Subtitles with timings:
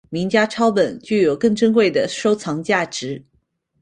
[0.09, 3.23] 名家抄本具有更珍贵的收藏价值。